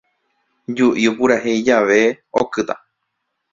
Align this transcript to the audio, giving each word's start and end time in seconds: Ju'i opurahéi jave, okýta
Ju'i 0.79 1.05
opurahéi 1.11 1.61
jave, 1.69 2.01
okýta 2.43 2.81